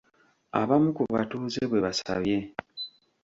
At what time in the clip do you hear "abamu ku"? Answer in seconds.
0.61-1.03